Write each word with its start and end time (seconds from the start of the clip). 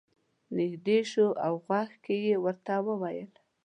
نږدې 0.57 0.99
شو 1.11 1.27
او 1.45 1.53
غوږ 1.65 1.89
کې 2.03 2.15
یې 2.25 2.35
ورته 2.43 2.75
وویل. 2.87 3.31